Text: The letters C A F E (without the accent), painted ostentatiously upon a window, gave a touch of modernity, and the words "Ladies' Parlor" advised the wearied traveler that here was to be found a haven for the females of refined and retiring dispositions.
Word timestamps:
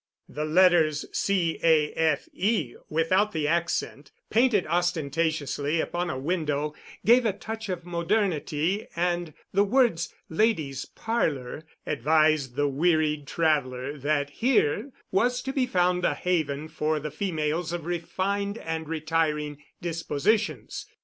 The 0.27 0.45
letters 0.45 1.05
C 1.13 1.59
A 1.61 1.93
F 1.93 2.27
E 2.33 2.73
(without 2.89 3.33
the 3.33 3.47
accent), 3.47 4.09
painted 4.31 4.65
ostentatiously 4.65 5.79
upon 5.79 6.09
a 6.09 6.17
window, 6.17 6.73
gave 7.05 7.23
a 7.23 7.33
touch 7.33 7.69
of 7.69 7.85
modernity, 7.85 8.87
and 8.95 9.31
the 9.53 9.63
words 9.63 10.11
"Ladies' 10.27 10.85
Parlor" 10.85 11.65
advised 11.85 12.55
the 12.55 12.67
wearied 12.67 13.27
traveler 13.27 13.95
that 13.95 14.31
here 14.31 14.91
was 15.11 15.39
to 15.43 15.53
be 15.53 15.67
found 15.67 16.03
a 16.03 16.15
haven 16.15 16.67
for 16.67 16.99
the 16.99 17.11
females 17.11 17.71
of 17.71 17.85
refined 17.85 18.57
and 18.57 18.89
retiring 18.89 19.61
dispositions. 19.83 20.87